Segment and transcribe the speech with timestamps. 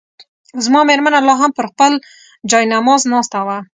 [0.65, 1.91] زما مېرمنه لا هم پر خپل
[2.49, 3.57] جاینماز ناسته وه.